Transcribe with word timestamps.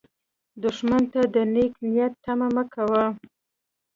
دښمن 0.63 1.03
ته 1.13 1.21
د 1.33 1.35
نېک 1.53 1.73
نیتي 1.93 2.17
تمه 2.23 2.47
مه 2.55 2.63
کوه 2.73 3.05